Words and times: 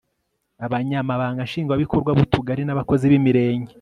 abanyamabanga 0.65 1.45
nshingwabikorwa 1.47 2.09
b'utugari 2.17 2.61
n'abakozi 2.65 3.05
b'imirenge 3.11 3.69